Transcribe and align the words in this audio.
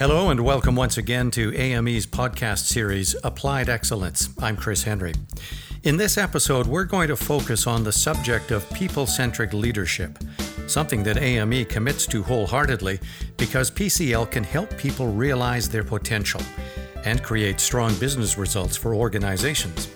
Hello, 0.00 0.30
and 0.30 0.40
welcome 0.40 0.76
once 0.76 0.96
again 0.96 1.30
to 1.32 1.54
AME's 1.54 2.06
podcast 2.06 2.60
series, 2.60 3.14
Applied 3.22 3.68
Excellence. 3.68 4.30
I'm 4.40 4.56
Chris 4.56 4.82
Henry. 4.82 5.12
In 5.82 5.98
this 5.98 6.16
episode, 6.16 6.66
we're 6.66 6.84
going 6.84 7.08
to 7.08 7.16
focus 7.16 7.66
on 7.66 7.84
the 7.84 7.92
subject 7.92 8.50
of 8.50 8.66
people 8.70 9.06
centric 9.06 9.52
leadership, 9.52 10.16
something 10.66 11.02
that 11.02 11.18
AME 11.18 11.66
commits 11.66 12.06
to 12.06 12.22
wholeheartedly 12.22 12.98
because 13.36 13.70
PCL 13.70 14.30
can 14.30 14.42
help 14.42 14.74
people 14.78 15.06
realize 15.06 15.68
their 15.68 15.84
potential 15.84 16.40
and 17.04 17.22
create 17.22 17.60
strong 17.60 17.94
business 17.96 18.38
results 18.38 18.78
for 18.78 18.94
organizations. 18.94 19.90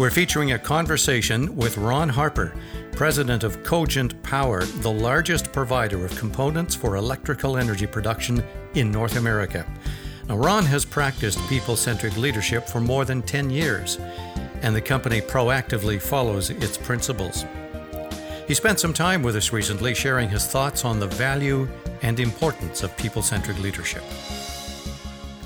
We're 0.00 0.10
featuring 0.10 0.50
a 0.50 0.58
conversation 0.58 1.54
with 1.54 1.78
Ron 1.78 2.08
Harper, 2.08 2.56
president 2.90 3.44
of 3.44 3.62
Cogent 3.62 4.20
Power, 4.24 4.64
the 4.64 4.90
largest 4.90 5.52
provider 5.52 6.04
of 6.04 6.18
components 6.18 6.74
for 6.74 6.96
electrical 6.96 7.56
energy 7.56 7.86
production 7.86 8.42
in 8.74 8.90
North 8.90 9.16
America. 9.16 9.66
Now, 10.28 10.36
Ron 10.36 10.64
has 10.66 10.84
practiced 10.84 11.38
people 11.48 11.76
centric 11.76 12.16
leadership 12.16 12.66
for 12.66 12.80
more 12.80 13.04
than 13.04 13.22
10 13.22 13.50
years, 13.50 13.98
and 14.62 14.74
the 14.74 14.80
company 14.80 15.20
proactively 15.20 16.00
follows 16.00 16.50
its 16.50 16.78
principles. 16.78 17.44
He 18.46 18.54
spent 18.54 18.80
some 18.80 18.92
time 18.92 19.22
with 19.22 19.36
us 19.36 19.52
recently 19.52 19.94
sharing 19.94 20.28
his 20.28 20.46
thoughts 20.46 20.84
on 20.84 21.00
the 21.00 21.06
value 21.06 21.68
and 22.02 22.18
importance 22.18 22.82
of 22.82 22.96
people 22.96 23.22
centric 23.22 23.58
leadership. 23.60 24.02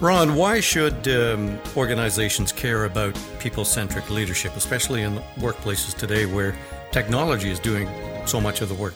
Ron, 0.00 0.34
why 0.34 0.60
should 0.60 1.08
um, 1.08 1.58
organizations 1.74 2.52
care 2.52 2.84
about 2.84 3.18
people 3.38 3.64
centric 3.64 4.10
leadership, 4.10 4.54
especially 4.56 5.02
in 5.02 5.14
workplaces 5.36 5.94
today 5.94 6.26
where 6.26 6.54
technology 6.92 7.50
is 7.50 7.58
doing 7.58 7.88
so 8.26 8.40
much 8.40 8.60
of 8.60 8.68
the 8.68 8.74
work? 8.74 8.94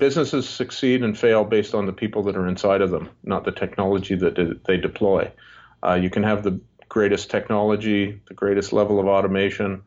Businesses 0.00 0.48
succeed 0.48 1.04
and 1.04 1.16
fail 1.16 1.44
based 1.44 1.74
on 1.74 1.86
the 1.86 1.92
people 1.92 2.24
that 2.24 2.36
are 2.36 2.48
inside 2.48 2.80
of 2.80 2.90
them, 2.90 3.10
not 3.22 3.44
the 3.44 3.52
technology 3.52 4.16
that 4.16 4.60
they 4.66 4.76
deploy. 4.76 5.30
Uh, 5.86 5.94
you 5.94 6.10
can 6.10 6.22
have 6.22 6.42
the 6.42 6.60
greatest 6.88 7.30
technology, 7.30 8.20
the 8.26 8.34
greatest 8.34 8.72
level 8.72 8.98
of 8.98 9.06
automation, 9.06 9.82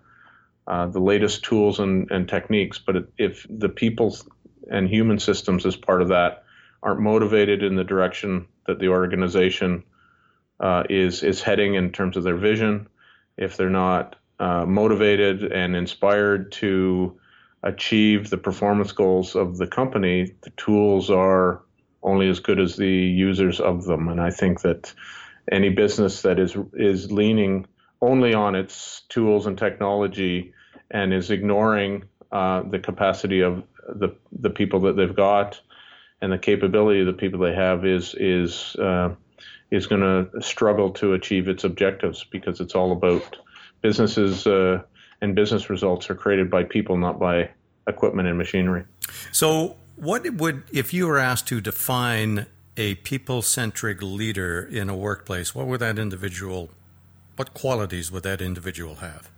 uh, 0.68 0.88
the 0.88 1.00
latest 1.00 1.44
tools 1.44 1.80
and, 1.80 2.10
and 2.12 2.30
techniques, 2.30 2.80
but 2.80 2.96
if 3.18 3.46
the 3.50 3.68
people 3.68 4.16
and 4.72 4.88
human 4.88 5.20
systems 5.20 5.66
as 5.66 5.76
part 5.76 6.02
of 6.02 6.08
that 6.08 6.44
aren't 6.82 7.02
motivated 7.02 7.64
in 7.64 7.76
the 7.76 7.84
direction 7.84 8.48
that 8.68 8.80
the 8.80 8.88
organization 8.88 9.84
uh, 10.60 10.84
is 10.90 11.24
is 11.24 11.42
heading 11.42 11.76
in 11.76 11.92
terms 11.92 12.16
of 12.16 12.24
their 12.24 12.38
vision, 12.38 12.88
if 13.38 13.58
they're 13.58 13.70
not 13.70 14.16
uh, 14.40 14.66
motivated 14.66 15.52
and 15.52 15.76
inspired 15.76 16.52
to 16.52 17.20
achieve 17.64 18.30
the 18.30 18.38
performance 18.38 18.92
goals 18.92 19.36
of 19.36 19.58
the 19.58 19.68
company, 19.68 20.36
the 20.42 20.50
tools 20.52 21.10
are 21.10 21.64
only 22.04 22.30
as 22.30 22.40
good 22.40 22.60
as 22.60 22.76
the 22.76 22.88
users 22.88 23.60
of 23.60 23.86
them. 23.86 24.10
And 24.10 24.20
I 24.20 24.30
think 24.30 24.62
that 24.62 24.94
any 25.52 25.70
business 25.70 26.22
that 26.22 26.40
is 26.40 26.56
is 26.74 27.12
leaning 27.12 27.66
only 28.02 28.34
on 28.34 28.56
its 28.56 29.04
tools 29.10 29.46
and 29.46 29.58
technology 29.58 30.54
and 30.92 31.14
is 31.14 31.32
ignoring 31.32 32.04
uh, 32.32 32.64
the 32.64 32.80
capacity 32.80 33.42
of 33.42 33.64
the 33.88 34.16
the 34.32 34.50
people 34.50 34.82
that 34.82 34.96
they've 34.96 35.16
got 35.16 35.60
and 36.22 36.32
the 36.32 36.38
capability 36.38 37.02
of 37.02 37.06
the 37.06 37.14
people 37.14 37.40
they 37.40 37.54
have 37.54 37.86
is 37.86 38.16
is 38.16 38.76
uh, 38.78 39.14
is 39.72 39.88
going 39.88 40.02
to 40.02 40.42
struggle 40.42 40.92
to 40.92 41.14
achieve 41.14 41.48
its 41.48 41.64
objectives 41.64 42.24
because 42.24 42.60
it's 42.60 42.76
all 42.76 42.92
about 42.92 43.38
businesses 43.82 44.48
uh, 44.48 44.82
and 45.24 45.36
business 45.36 45.70
results 45.70 46.10
are 46.10 46.16
created 46.16 46.52
by 46.52 46.66
people, 46.66 46.98
not 46.98 47.18
by 47.18 47.50
equipment 47.88 48.28
and 48.28 48.38
machinery. 48.38 48.84
So, 49.32 49.78
what 49.96 50.30
would, 50.34 50.64
if 50.72 50.94
you 50.94 51.08
were 51.08 51.18
asked 51.18 51.48
to 51.48 51.62
define 51.62 52.46
a 52.76 52.96
people 52.96 53.42
centric 53.42 54.02
leader 54.02 54.62
in 54.62 54.90
a 54.90 54.96
workplace, 54.96 55.56
what 55.56 55.68
would 55.68 55.80
that 55.80 55.98
individual, 55.98 56.72
what 57.38 57.54
qualities 57.54 58.12
would 58.12 58.24
that 58.24 58.42
individual 58.42 58.96
have? 58.96 59.32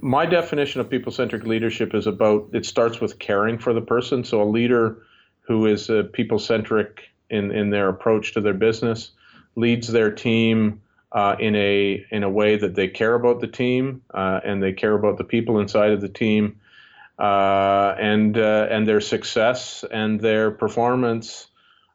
My 0.00 0.26
definition 0.26 0.82
of 0.82 0.90
people 0.90 1.12
centric 1.12 1.44
leadership 1.44 1.94
is 1.94 2.06
about, 2.06 2.50
it 2.52 2.66
starts 2.66 3.00
with 3.00 3.18
caring 3.18 3.56
for 3.56 3.72
the 3.72 3.80
person. 3.80 4.22
So, 4.22 4.42
a 4.42 4.44
leader 4.44 4.98
who 5.40 5.64
is 5.66 5.88
uh, 5.88 6.02
people 6.12 6.38
centric 6.38 7.08
in, 7.30 7.50
in 7.52 7.70
their 7.70 7.88
approach 7.88 8.34
to 8.34 8.42
their 8.42 8.54
business 8.54 9.12
leads 9.56 9.88
their 9.88 10.10
team 10.10 10.82
uh, 11.14 11.36
in 11.38 11.54
a 11.54 12.04
in 12.10 12.24
a 12.24 12.28
way 12.28 12.56
that 12.56 12.74
they 12.74 12.88
care 12.88 13.14
about 13.14 13.40
the 13.40 13.46
team 13.46 14.02
uh, 14.12 14.40
and 14.44 14.62
they 14.62 14.72
care 14.72 14.94
about 14.94 15.16
the 15.16 15.24
people 15.24 15.60
inside 15.60 15.92
of 15.92 16.00
the 16.00 16.08
team, 16.08 16.60
uh, 17.18 17.94
and 17.98 18.36
uh, 18.36 18.66
and 18.68 18.86
their 18.86 19.00
success 19.00 19.84
and 19.90 20.20
their 20.20 20.50
performance 20.50 21.46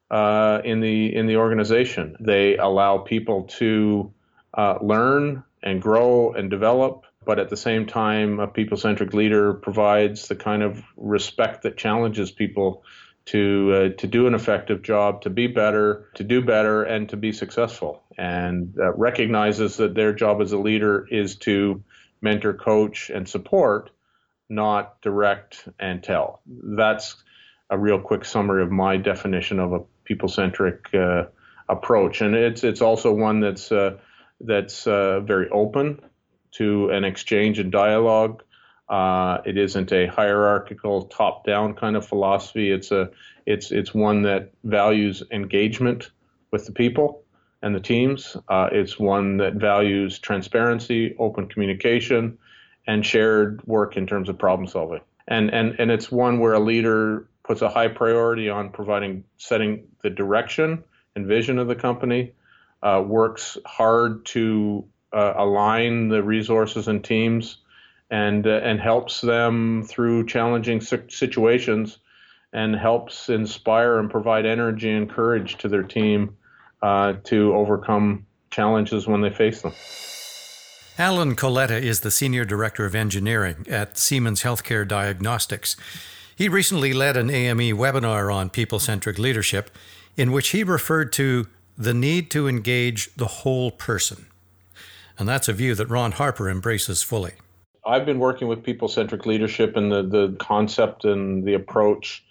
uh, 0.09 0.61
in 0.63 0.79
the 0.79 1.13
in 1.13 1.27
the 1.27 1.35
organization. 1.35 2.15
They 2.21 2.57
allow 2.57 2.99
people 2.99 3.43
to 3.59 4.13
uh, 4.53 4.77
learn 4.81 5.43
and 5.61 5.81
grow 5.81 6.31
and 6.31 6.49
develop. 6.49 7.05
But 7.25 7.37
at 7.37 7.49
the 7.49 7.57
same 7.57 7.85
time, 7.85 8.39
a 8.39 8.47
people-centric 8.47 9.13
leader 9.13 9.53
provides 9.53 10.29
the 10.29 10.35
kind 10.35 10.63
of 10.63 10.81
respect 10.95 11.63
that 11.63 11.77
challenges 11.77 12.31
people 12.31 12.83
to 13.25 13.73
uh, 13.73 13.97
to 13.99 14.07
do 14.07 14.27
an 14.27 14.33
effective 14.33 14.81
job, 14.81 15.21
to 15.21 15.29
be 15.29 15.47
better, 15.47 16.09
to 16.15 16.23
do 16.23 16.41
better, 16.41 16.83
and 16.83 17.09
to 17.09 17.17
be 17.17 17.31
successful, 17.31 18.03
and 18.17 18.75
uh, 18.79 18.93
recognizes 18.93 19.77
that 19.77 19.93
their 19.93 20.13
job 20.13 20.41
as 20.41 20.51
a 20.51 20.57
leader 20.57 21.05
is 21.09 21.35
to 21.37 21.83
mentor, 22.21 22.53
coach, 22.53 23.09
and 23.09 23.27
support, 23.27 23.91
not 24.49 25.01
direct 25.01 25.67
and 25.79 26.03
tell. 26.03 26.41
That's 26.47 27.15
a 27.69 27.77
real 27.77 27.99
quick 27.99 28.25
summary 28.25 28.63
of 28.63 28.71
my 28.71 28.97
definition 28.97 29.59
of 29.59 29.73
a 29.73 29.81
people-centric 30.05 30.93
uh, 30.93 31.25
approach, 31.67 32.21
and 32.21 32.35
it's 32.35 32.63
it's 32.63 32.81
also 32.81 33.13
one 33.13 33.41
that's 33.41 33.71
uh, 33.71 33.97
that's 34.41 34.87
uh, 34.87 35.19
very 35.19 35.49
open 35.49 36.01
to 36.51 36.89
an 36.89 37.03
exchange 37.03 37.59
and 37.59 37.71
dialogue 37.71 38.43
uh, 38.89 39.41
it 39.45 39.57
isn't 39.57 39.91
a 39.91 40.07
hierarchical 40.07 41.03
top-down 41.03 41.75
kind 41.75 41.95
of 41.95 42.05
philosophy. 42.05 42.71
It's 42.71 42.91
a 42.91 43.11
it's 43.45 43.71
it's 43.71 43.93
one 43.93 44.23
that 44.23 44.51
values 44.63 45.23
engagement 45.31 46.11
with 46.51 46.65
the 46.65 46.71
people 46.71 47.23
and 47.61 47.75
the 47.75 47.79
teams. 47.79 48.35
Uh, 48.47 48.69
it's 48.71 48.99
one 48.99 49.37
that 49.37 49.55
values 49.55 50.17
transparency, 50.19 51.15
open 51.19 51.47
communication, 51.47 52.37
and 52.87 53.05
shared 53.05 53.61
work 53.67 53.95
in 53.95 54.07
terms 54.07 54.29
of 54.29 54.39
problem 54.39 54.67
solving. 54.67 55.01
And 55.27 55.53
and 55.53 55.79
and 55.79 55.91
it's 55.91 56.11
one 56.11 56.39
where 56.39 56.53
a 56.53 56.59
leader 56.59 57.27
puts 57.43 57.61
a 57.61 57.69
high 57.69 57.89
priority 57.89 58.49
on 58.49 58.69
providing 58.69 59.23
setting 59.37 59.87
the 60.01 60.09
direction 60.09 60.83
and 61.15 61.27
vision 61.27 61.59
of 61.59 61.67
the 61.67 61.75
company. 61.75 62.33
Uh, 62.81 63.03
works 63.05 63.57
hard 63.65 64.25
to 64.25 64.85
uh, 65.11 65.33
align 65.35 66.07
the 66.07 66.23
resources 66.23 66.87
and 66.87 67.03
teams 67.03 67.57
and 68.09 68.47
uh, 68.47 68.61
and 68.63 68.79
helps 68.79 69.21
them 69.21 69.83
through 69.83 70.25
challenging 70.25 70.81
situations 70.81 71.99
and 72.53 72.75
helps 72.75 73.29
inspire 73.29 73.99
and 73.99 74.09
provide 74.09 74.45
energy 74.45 74.89
and 74.89 75.09
courage 75.09 75.57
to 75.57 75.67
their 75.67 75.83
team 75.83 76.35
uh, 76.81 77.13
to 77.23 77.53
overcome 77.53 78.25
challenges 78.49 79.07
when 79.07 79.21
they 79.21 79.29
face 79.29 79.61
them. 79.61 79.73
Alan 80.97 81.35
Coletta 81.35 81.81
is 81.81 82.01
the 82.01 82.11
Senior 82.11 82.43
Director 82.43 82.85
of 82.85 82.95
Engineering 82.95 83.65
at 83.69 83.97
Siemens 83.97 84.43
Healthcare 84.43 84.85
Diagnostics. 84.85 85.77
He 86.35 86.49
recently 86.49 86.91
led 86.91 87.15
an 87.15 87.29
AME 87.29 87.77
webinar 87.77 88.33
on 88.33 88.49
people 88.49 88.79
centric 88.79 89.17
leadership 89.17 89.69
in 90.17 90.31
which 90.31 90.49
he 90.49 90.63
referred 90.63 91.13
to 91.13 91.47
the 91.77 91.93
need 91.93 92.29
to 92.31 92.47
engage 92.47 93.13
the 93.15 93.27
whole 93.27 93.71
person. 93.71 94.25
And 95.17 95.27
that's 95.27 95.47
a 95.47 95.53
view 95.53 95.75
that 95.75 95.89
Ron 95.89 96.13
Harper 96.13 96.49
embraces 96.49 97.01
fully. 97.03 97.33
I've 97.89 98.05
been 98.05 98.19
working 98.19 98.47
with 98.47 98.63
people 98.63 98.87
centric 98.87 99.25
leadership 99.25 99.75
and 99.75 99.91
the, 99.91 100.03
the 100.03 100.35
concept 100.39 101.05
and 101.05 101.43
the 101.43 101.55
approach 101.55 102.23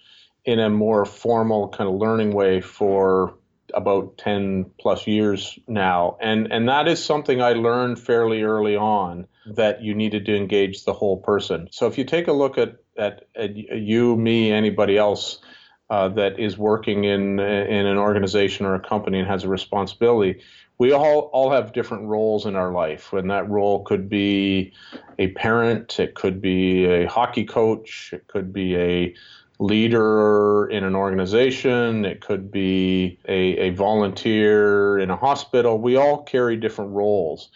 in 0.45 0.61
a 0.61 0.71
more 0.71 1.05
formal 1.05 1.69
kind 1.69 1.91
of 1.91 1.97
learning 1.97 2.33
way 2.33 2.61
for 2.61 3.35
about 3.75 4.17
10 4.19 4.71
plus 4.81 5.07
years 5.07 5.59
now. 5.67 6.17
And, 6.21 6.51
and 6.53 6.69
that 6.69 6.89
is 6.89 7.05
something 7.05 7.43
I 7.43 7.53
learned 7.53 7.99
fairly 7.99 8.43
early 8.43 8.77
on 8.77 9.27
that 9.55 9.83
you 9.83 9.95
needed 9.95 10.27
to 10.27 10.37
engage 10.37 10.85
the 10.85 10.93
whole 10.93 11.19
person. 11.19 11.69
So 11.73 11.87
if 11.87 11.99
you 11.99 12.05
take 12.05 12.29
a 12.29 12.33
look 12.33 12.57
at, 12.57 12.77
at, 12.97 13.25
at 13.35 13.57
you, 13.57 14.17
me, 14.17 14.53
anybody 14.53 14.97
else 14.97 15.41
uh, 15.91 16.09
that 16.09 16.39
is 16.39 16.59
working 16.59 17.05
in, 17.05 17.39
in 17.41 17.87
an 17.87 17.97
organization 17.97 18.67
or 18.67 18.75
a 18.75 18.81
company 18.81 19.19
and 19.19 19.29
has 19.29 19.45
a 19.45 19.49
responsibility, 19.49 20.41
we 20.79 20.93
all 20.93 21.23
all 21.33 21.51
have 21.51 21.73
different 21.73 22.05
roles 22.05 22.47
in 22.47 22.57
our 22.57 22.73
life. 22.73 23.13
And 23.13 23.31
that 23.31 23.49
role 23.49 23.83
could 23.85 24.09
be 24.09 24.73
a 25.19 25.29
parent 25.29 25.99
it 25.99 26.15
could 26.15 26.41
be 26.41 26.85
a 26.85 27.07
hockey 27.07 27.45
coach 27.45 28.11
it 28.13 28.27
could 28.29 28.53
be 28.53 28.77
a 28.77 29.15
leader 29.59 30.67
in 30.71 30.85
an 30.85 30.95
organization 30.95 32.05
it 32.05 32.21
could 32.21 32.49
be 32.53 33.19
a, 33.27 33.57
a 33.59 33.71
volunteer 33.71 34.99
in 34.99 35.11
a 35.11 35.17
hospital. 35.17 35.79
We 35.79 35.97
all 35.97 36.23
carry 36.23 36.57
different 36.57 36.93
roles. 36.93 37.51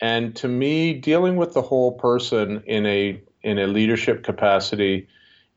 And 0.00 0.34
to 0.36 0.48
me 0.48 0.94
dealing 0.94 1.36
with 1.36 1.52
the 1.52 1.62
whole 1.62 1.92
person 1.92 2.62
in 2.66 2.86
a 2.86 3.20
in 3.42 3.58
a 3.58 3.66
leadership 3.66 4.24
capacity 4.24 5.08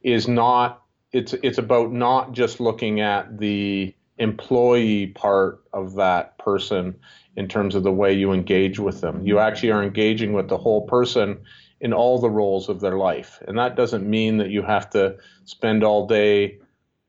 is 0.02 0.28
not 0.28 0.84
it's 1.12 1.34
it's 1.34 1.58
about 1.58 1.92
not 1.92 2.34
just 2.34 2.60
looking 2.60 3.02
at 3.02 3.40
the 3.40 3.96
employee 4.18 5.08
part 5.08 5.64
of 5.74 5.96
that 5.96 6.38
person 6.38 7.00
in 7.36 7.48
terms 7.48 7.74
of 7.76 7.84
the 7.84 7.92
way 7.92 8.14
you 8.14 8.34
engage 8.34 8.80
with 8.80 9.02
them. 9.02 9.26
You 9.26 9.40
actually 9.40 9.72
are 9.72 9.84
engaging 9.84 10.34
with 10.34 10.50
the 10.50 10.58
whole 10.58 10.86
person 10.88 11.40
in 11.80 11.94
all 11.94 12.20
the 12.20 12.30
roles 12.30 12.68
of 12.68 12.82
their 12.82 12.98
life. 12.98 13.42
And 13.48 13.58
that 13.58 13.78
doesn't 13.78 14.08
mean 14.08 14.38
that 14.38 14.50
you 14.50 14.62
have 14.62 14.90
to 14.92 15.18
spend 15.46 15.84
all 15.84 16.08
day 16.08 16.60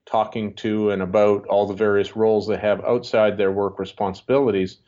talking 0.07 0.55
to 0.55 0.91
and 0.91 1.03
about 1.03 1.47
all 1.47 1.67
the 1.67 1.75
various 1.75 2.15
roles 2.15 2.47
they 2.47 2.57
have 2.57 2.85
outside 2.85 3.37
their 3.37 3.51
work 3.51 3.79
responsibilities. 3.79 4.79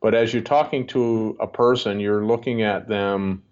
But 0.00 0.14
as 0.14 0.32
you're 0.32 0.42
talking 0.42 0.86
to 0.88 1.36
a 1.40 1.46
person, 1.46 2.00
you're 2.00 2.26
looking 2.26 2.62
at 2.62 2.88
them 2.88 3.42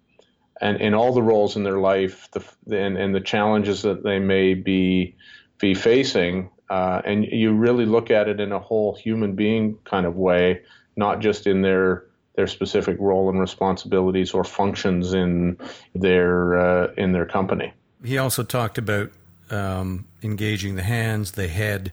and 0.61 0.79
in 0.79 0.93
all 0.93 1.11
the 1.11 1.23
roles 1.23 1.55
in 1.55 1.63
their 1.63 1.79
life 1.79 2.29
the, 2.31 2.43
and, 2.77 2.97
and 2.97 3.13
the 3.13 3.19
challenges 3.19 3.81
that 3.81 4.03
they 4.03 4.19
may 4.19 4.53
be 4.53 5.15
be 5.57 5.73
facing. 5.73 6.49
Uh, 6.69 7.01
and 7.03 7.25
you 7.25 7.53
really 7.53 7.85
look 7.85 8.09
at 8.09 8.29
it 8.29 8.39
in 8.39 8.53
a 8.53 8.59
whole 8.59 8.95
human 8.95 9.35
being 9.35 9.77
kind 9.83 10.05
of 10.05 10.15
way, 10.15 10.61
not 10.95 11.19
just 11.19 11.45
in 11.47 11.61
their 11.61 12.05
their 12.35 12.47
specific 12.47 12.97
role 12.99 13.29
and 13.29 13.39
responsibilities 13.39 14.31
or 14.31 14.43
functions 14.43 15.13
in 15.13 15.57
their 15.93 16.57
uh, 16.57 16.93
in 16.95 17.11
their 17.11 17.25
company. 17.25 17.73
He 18.03 18.17
also 18.17 18.43
talked 18.43 18.77
about 18.77 19.11
um, 19.49 20.05
engaging 20.23 20.75
the 20.75 20.83
hands, 20.83 21.33
the 21.33 21.47
head, 21.47 21.91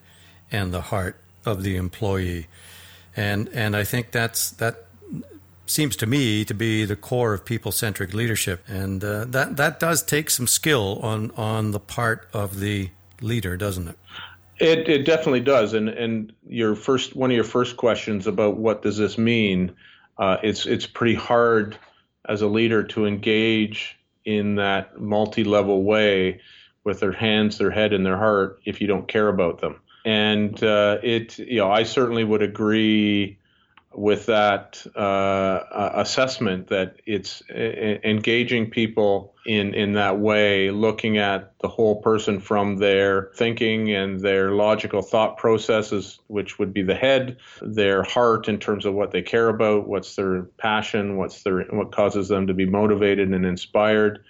and 0.51 0.73
the 0.73 0.81
heart 0.81 1.17
of 1.45 1.63
the 1.63 1.75
employee, 1.75 2.47
and 3.17 3.49
and 3.49 3.75
I 3.75 3.83
think 3.83 4.11
that's 4.11 4.51
that 4.51 4.85
seems 5.69 5.95
to 5.97 6.05
me 6.05 6.43
to 6.45 6.53
be 6.53 6.85
the 6.85 6.95
core 6.95 7.33
of 7.33 7.45
people 7.45 7.71
centric 7.71 8.13
leadership, 8.13 8.63
and 8.67 9.03
uh, 9.03 9.25
that 9.25 9.57
that 9.57 9.79
does 9.79 10.01
take 10.03 10.29
some 10.29 10.47
skill 10.47 10.99
on 11.01 11.31
on 11.31 11.71
the 11.71 11.79
part 11.79 12.27
of 12.33 12.59
the 12.59 12.89
leader, 13.21 13.57
doesn't 13.57 13.87
it? 13.87 13.97
It, 14.59 14.89
it 14.89 15.05
definitely 15.05 15.41
does, 15.41 15.73
and 15.73 15.89
and 15.89 16.33
your 16.47 16.75
first 16.75 17.15
one 17.15 17.31
of 17.31 17.35
your 17.35 17.43
first 17.43 17.77
questions 17.77 18.27
about 18.27 18.57
what 18.57 18.81
does 18.81 18.97
this 18.97 19.17
mean? 19.17 19.75
Uh, 20.17 20.37
it's 20.43 20.65
it's 20.65 20.85
pretty 20.85 21.15
hard 21.15 21.77
as 22.27 22.41
a 22.41 22.47
leader 22.47 22.83
to 22.83 23.05
engage 23.05 23.97
in 24.25 24.55
that 24.55 24.99
multi-level 24.99 25.83
way 25.83 26.41
with 26.83 26.99
their 26.99 27.11
hands, 27.11 27.57
their 27.57 27.71
head, 27.71 27.93
and 27.93 28.05
their 28.05 28.17
heart 28.17 28.59
if 28.65 28.81
you 28.81 28.87
don't 28.87 29.07
care 29.07 29.27
about 29.27 29.59
them. 29.59 29.79
And 30.05 30.61
uh, 30.63 30.97
it, 31.03 31.39
you 31.39 31.57
know, 31.57 31.71
I 31.71 31.83
certainly 31.83 32.23
would 32.23 32.41
agree 32.41 33.37
with 33.93 34.27
that 34.27 34.85
uh, 34.95 35.91
assessment 35.95 36.67
that 36.67 36.97
it's 37.05 37.41
engaging 37.49 38.69
people 38.69 39.33
in 39.45 39.73
in 39.73 39.93
that 39.93 40.19
way, 40.19 40.69
looking 40.69 41.17
at 41.17 41.53
the 41.59 41.67
whole 41.67 42.01
person 42.01 42.39
from 42.39 42.77
their 42.77 43.31
thinking 43.35 43.91
and 43.93 44.19
their 44.19 44.51
logical 44.51 45.01
thought 45.01 45.37
processes, 45.37 46.19
which 46.27 46.59
would 46.59 46.71
be 46.71 46.83
the 46.83 46.95
head, 46.95 47.37
their 47.61 48.03
heart 48.03 48.47
in 48.47 48.59
terms 48.59 48.85
of 48.85 48.93
what 48.93 49.11
they 49.11 49.23
care 49.23 49.49
about, 49.49 49.87
what's 49.87 50.15
their 50.15 50.43
passion, 50.57 51.17
what's 51.17 51.41
their 51.41 51.63
what 51.63 51.91
causes 51.91 52.27
them 52.27 52.45
to 52.47 52.53
be 52.53 52.65
motivated 52.65 53.33
and 53.33 53.45
inspired 53.45 54.23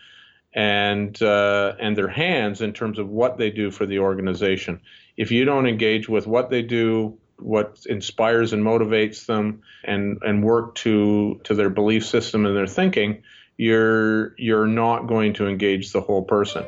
and 0.53 1.21
uh, 1.21 1.75
and 1.79 1.97
their 1.97 2.07
hands 2.07 2.61
in 2.61 2.73
terms 2.73 2.97
of 2.97 3.09
what 3.09 3.37
they 3.37 3.51
do 3.51 3.71
for 3.71 3.85
the 3.85 3.99
organization. 3.99 4.79
If 5.17 5.31
you 5.31 5.43
don't 5.43 5.67
engage 5.67 6.07
with 6.07 6.27
what 6.27 6.49
they 6.49 6.61
do, 6.61 7.17
what 7.41 7.79
inspires 7.87 8.53
and 8.53 8.63
motivates 8.63 9.25
them, 9.25 9.61
and 9.83 10.17
and 10.21 10.43
work 10.43 10.75
to 10.75 11.39
to 11.43 11.55
their 11.55 11.69
belief 11.69 12.05
system 12.05 12.45
and 12.45 12.55
their 12.55 12.67
thinking, 12.67 13.23
you're 13.57 14.35
you're 14.37 14.67
not 14.67 15.07
going 15.07 15.33
to 15.33 15.47
engage 15.47 15.91
the 15.91 16.01
whole 16.01 16.23
person. 16.23 16.65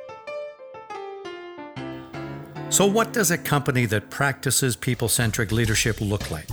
So, 2.70 2.86
what 2.86 3.12
does 3.12 3.32
a 3.32 3.38
company 3.38 3.86
that 3.88 4.10
practices 4.10 4.78
people 4.78 5.10
centric 5.10 5.52
leadership 5.52 6.00
look 6.00 6.32
like? 6.32 6.48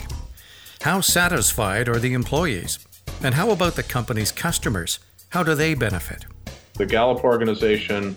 How 0.83 1.01
satisfied 1.01 1.89
are 1.89 1.99
the 1.99 2.13
employees? 2.13 2.79
And 3.23 3.35
how 3.35 3.51
about 3.51 3.77
the 3.77 3.83
company's 3.83 4.33
customers? 4.33 4.99
How 5.31 5.43
do 5.43 5.55
they 5.55 5.75
benefit? 5.75 6.25
The 6.75 6.87
Gallup 6.87 7.25
organization 7.25 8.17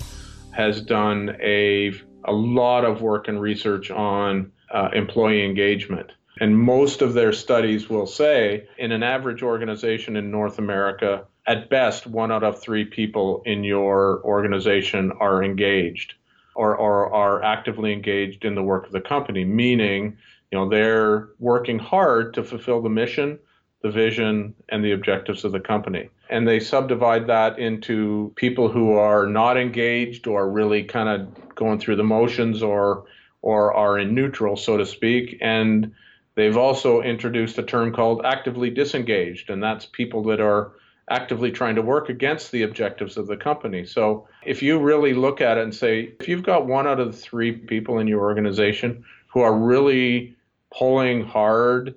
has 0.52 0.82
done 0.82 1.38
a, 1.42 1.94
a 2.26 2.32
lot 2.32 2.86
of 2.86 3.02
work 3.02 3.28
and 3.28 3.42
research 3.42 3.92
on 3.92 4.52
uh, 4.74 4.90
employee 4.94 5.46
engagement. 5.46 6.12
And 6.40 6.58
most 6.58 7.02
of 7.02 7.14
their 7.14 7.34
studies 7.34 7.90
will 7.90 8.08
say 8.08 8.68
in 8.78 8.92
an 8.92 9.04
average 9.04 9.44
organization 9.44 10.16
in 10.16 10.32
North 10.32 10.60
America, 10.60 11.26
at 11.46 11.70
best, 11.70 12.08
one 12.08 12.32
out 12.32 12.44
of 12.44 12.62
three 12.62 12.86
people 12.86 13.44
in 13.46 13.64
your 13.64 14.22
organization 14.24 15.12
are 15.20 15.44
engaged 15.44 16.16
or, 16.56 16.76
or 16.76 17.14
are 17.14 17.44
actively 17.44 17.94
engaged 17.94 18.46
in 18.46 18.56
the 18.56 18.64
work 18.64 18.86
of 18.86 18.92
the 18.92 19.02
company, 19.02 19.44
meaning 19.44 20.18
you 20.52 20.58
know 20.58 20.70
they're 20.70 21.30
working 21.40 21.80
hard 21.80 22.34
to 22.34 22.44
fulfill 22.44 22.82
the 22.82 22.90
mission 22.90 23.40
the 23.82 23.92
vision 23.92 24.54
and 24.70 24.84
the 24.84 24.92
objectives 24.92 25.44
of 25.44 25.52
the 25.52 25.60
company. 25.60 26.10
And 26.30 26.48
they 26.48 26.60
subdivide 26.60 27.28
that 27.28 27.60
into 27.60 28.32
people 28.36 28.70
who 28.70 28.94
are 28.94 29.26
not 29.26 29.58
engaged 29.58 30.28
or 30.28 30.50
really 30.50 30.84
kind 30.84 31.10
of 31.10 31.56
going 31.56 31.80
through 31.80 31.96
the 31.96 32.04
motions 32.04 32.62
or 32.62 33.06
or 33.42 33.74
are 33.74 33.98
in 33.98 34.14
neutral, 34.14 34.56
so 34.56 34.78
to 34.78 34.86
speak. 34.86 35.38
And 35.42 35.94
they've 36.36 36.58
also 36.58 37.02
introduced 37.02 37.58
a 37.58 37.64
term 37.64 37.94
called 37.94 38.22
actively 38.26 38.70
disengaged, 38.70 39.50
and 39.50 39.62
that's 39.62 39.86
people 39.86 40.24
that 40.24 40.40
are 40.40 40.74
actively 41.10 41.52
trying 41.52 41.76
to 41.76 41.82
work 41.82 42.10
against 42.10 42.52
the 42.52 42.64
objectives 42.64 43.18
of 43.18 43.28
the 43.28 43.36
company. 43.36 43.86
So 43.86 44.28
if 44.46 44.62
you 44.62 44.80
really 44.80 45.14
look 45.14 45.42
at 45.42 45.58
it 45.58 45.64
and 45.64 45.76
say, 45.76 46.14
if 46.20 46.28
you've 46.28 46.44
got 46.44 46.68
one 46.68 46.88
out 46.88 47.00
of 47.00 47.12
the 47.12 47.18
three 47.18 47.52
people 47.52 48.00
in 48.00 48.08
your 48.08 48.22
organization 48.22 49.04
who 49.28 49.42
are 49.42 49.54
really 49.54 50.36
pulling 50.74 51.26
hard 51.26 51.96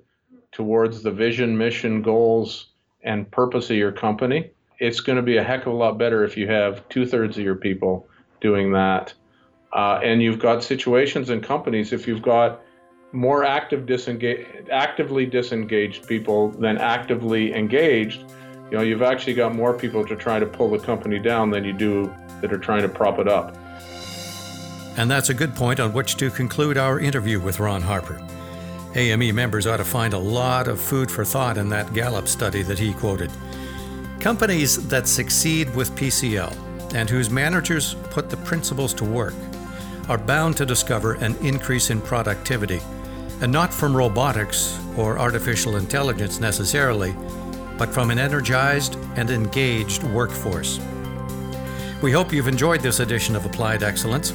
towards 0.51 1.01
the 1.01 1.11
vision, 1.11 1.57
mission, 1.57 2.01
goals, 2.01 2.67
and 3.03 3.29
purpose 3.31 3.69
of 3.69 3.77
your 3.77 3.91
company, 3.91 4.49
it's 4.79 4.99
going 4.99 5.15
to 5.15 5.21
be 5.21 5.37
a 5.37 5.43
heck 5.43 5.61
of 5.61 5.73
a 5.73 5.75
lot 5.75 5.97
better 5.97 6.23
if 6.23 6.35
you 6.35 6.47
have 6.47 6.87
two 6.89 7.05
thirds 7.05 7.37
of 7.37 7.43
your 7.43 7.55
people 7.55 8.07
doing 8.41 8.73
that. 8.73 9.13
Uh, 9.73 9.99
and 10.03 10.21
you've 10.21 10.39
got 10.39 10.63
situations 10.63 11.29
in 11.29 11.41
companies, 11.41 11.91
if 11.91 12.07
you've 12.07 12.21
got 12.21 12.61
more 13.11 13.43
active 13.43 13.85
disengage, 13.85 14.45
actively 14.71 15.25
disengaged 15.25 16.07
people 16.07 16.49
than 16.51 16.77
actively 16.77 17.53
engaged, 17.53 18.21
you 18.71 18.77
know, 18.77 18.81
you've 18.81 19.01
actually 19.01 19.33
got 19.33 19.53
more 19.53 19.73
people 19.73 20.05
to 20.05 20.15
try 20.15 20.39
to 20.39 20.45
pull 20.45 20.69
the 20.69 20.79
company 20.79 21.19
down 21.19 21.49
than 21.49 21.63
you 21.63 21.73
do 21.73 22.13
that 22.41 22.51
are 22.51 22.57
trying 22.57 22.81
to 22.81 22.89
prop 22.89 23.19
it 23.19 23.27
up. 23.27 23.55
And 24.97 25.11
that's 25.11 25.29
a 25.29 25.33
good 25.33 25.53
point 25.55 25.79
on 25.79 25.93
which 25.93 26.15
to 26.17 26.29
conclude 26.29 26.77
our 26.77 26.99
interview 26.99 27.39
with 27.39 27.59
Ron 27.59 27.81
Harper. 27.81 28.21
AME 28.95 29.35
members 29.35 29.67
ought 29.67 29.77
to 29.77 29.83
find 29.83 30.13
a 30.13 30.17
lot 30.17 30.67
of 30.67 30.79
food 30.79 31.11
for 31.11 31.25
thought 31.25 31.57
in 31.57 31.67
that 31.69 31.93
Gallup 31.93 32.27
study 32.27 32.63
that 32.63 32.79
he 32.79 32.93
quoted. 32.93 33.29
Companies 34.21 34.87
that 34.87 35.07
succeed 35.07 35.73
with 35.75 35.91
PCL 35.95 36.55
and 36.95 37.09
whose 37.09 37.29
managers 37.29 37.95
put 38.09 38.29
the 38.29 38.37
principles 38.37 38.93
to 38.93 39.03
work 39.03 39.33
are 40.07 40.17
bound 40.17 40.57
to 40.57 40.65
discover 40.65 41.13
an 41.13 41.35
increase 41.37 41.89
in 41.89 42.01
productivity, 42.01 42.81
and 43.41 43.51
not 43.51 43.73
from 43.73 43.95
robotics 43.95 44.79
or 44.97 45.19
artificial 45.19 45.75
intelligence 45.75 46.39
necessarily, 46.39 47.15
but 47.77 47.93
from 47.93 48.11
an 48.11 48.19
energized 48.19 48.97
and 49.15 49.29
engaged 49.29 50.03
workforce. 50.03 50.79
We 52.01 52.11
hope 52.11 52.31
you've 52.31 52.47
enjoyed 52.47 52.81
this 52.81 52.99
edition 52.99 53.35
of 53.35 53.45
Applied 53.45 53.83
Excellence. 53.83 54.33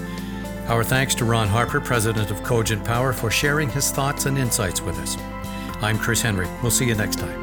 Our 0.68 0.84
thanks 0.84 1.14
to 1.16 1.24
Ron 1.24 1.48
Harper, 1.48 1.80
president 1.80 2.30
of 2.30 2.42
Cogent 2.42 2.84
Power, 2.84 3.12
for 3.12 3.30
sharing 3.30 3.70
his 3.70 3.90
thoughts 3.90 4.26
and 4.26 4.38
insights 4.38 4.80
with 4.80 4.98
us. 4.98 5.16
I'm 5.82 5.98
Chris 5.98 6.22
Henry. 6.22 6.48
We'll 6.62 6.70
see 6.70 6.86
you 6.86 6.94
next 6.94 7.18
time. 7.18 7.39